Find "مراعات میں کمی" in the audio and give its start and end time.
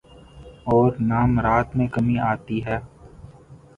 1.33-2.17